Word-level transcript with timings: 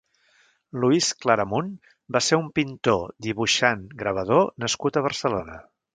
Luis 0.83 1.09
Claramunt 1.25 1.69
va 2.17 2.21
ser 2.29 2.39
un 2.45 2.49
pintor, 2.61 3.03
dibuixant, 3.27 3.87
gravador 4.03 4.51
nascut 4.65 4.99
a 5.03 5.09
Barcelona. 5.11 5.61